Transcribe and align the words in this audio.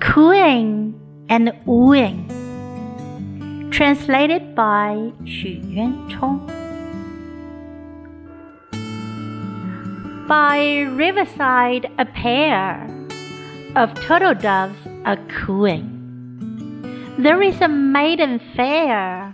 Cooing 0.00 0.94
and 1.28 1.52
Wooing 1.64 2.26
Translated 3.70 4.56
by 4.56 5.12
Xu 5.22 5.62
Yuanchong 5.64 6.48
By 10.26 10.80
riverside 10.96 11.86
a 11.98 12.04
pair 12.04 12.84
of 13.76 13.94
turtle 13.94 14.34
doves 14.34 14.76
are 15.04 15.18
cooing. 15.28 15.86
There 17.16 17.40
is 17.40 17.60
a 17.60 17.68
maiden 17.68 18.40
fair 18.56 19.30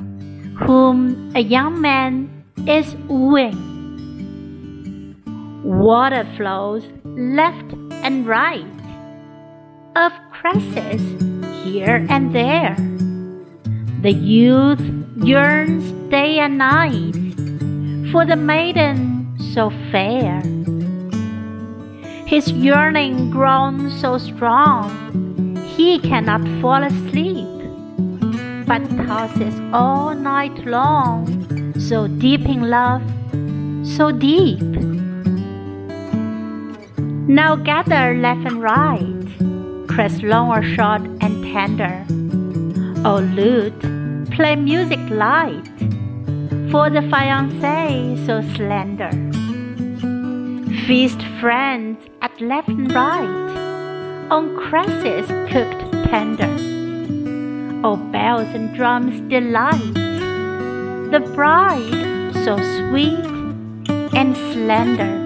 whom 0.66 1.32
a 1.34 1.40
young 1.40 1.80
man 1.80 2.45
is 2.66 2.95
wooing. 3.08 3.56
Water 5.64 6.27
flows 6.36 6.84
left 7.04 7.72
and 8.07 8.25
right 8.25 8.64
of 9.96 10.12
cresses 10.30 11.02
here 11.64 12.06
and 12.09 12.33
there. 12.33 12.77
The 14.02 14.12
youth 14.12 14.80
yearns 15.16 15.91
day 16.09 16.38
and 16.38 16.56
night 16.56 17.16
for 18.12 18.24
the 18.24 18.37
maiden 18.37 19.37
so 19.52 19.70
fair. 19.91 20.41
His 22.28 22.52
yearning 22.52 23.33
grown 23.33 23.91
so 23.91 24.19
strong, 24.19 25.56
he 25.75 25.98
cannot 25.98 26.47
fall 26.61 26.84
asleep, 26.84 27.48
but 28.69 28.86
tosses 29.05 29.59
all 29.73 30.14
night 30.14 30.64
long, 30.64 31.75
so 31.80 32.06
deep 32.06 32.42
in 32.42 32.70
love, 32.70 33.02
so 33.84 34.12
deep. 34.12 34.62
Now 37.28 37.56
gather 37.56 38.14
left 38.14 38.46
and 38.46 38.62
right 38.62 39.86
crest 39.88 40.22
long 40.22 40.48
or 40.50 40.62
short 40.62 41.02
and 41.20 41.42
tender. 41.42 42.06
O 43.05 43.18
lute, 43.18 44.30
play 44.30 44.55
music 44.55 45.00
light 45.10 45.66
for 46.70 46.88
the 46.88 47.02
fiancé 47.10 48.24
so 48.27 48.42
slender. 48.55 49.10
Feast 50.86 51.20
friends 51.41 51.98
at 52.22 52.41
left 52.41 52.68
and 52.68 52.94
right 52.94 54.30
on 54.30 54.56
cresses 54.68 55.27
cooked 55.50 55.83
tender. 56.08 56.52
O 57.84 57.96
bells 57.96 58.55
and 58.55 58.72
drums 58.72 59.20
delight 59.28 59.94
the 61.11 61.20
bride 61.34 62.34
so 62.44 62.56
sweet 62.56 63.24
and 64.14 64.36
slender. 64.52 65.25